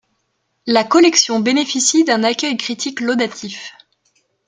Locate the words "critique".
2.57-3.01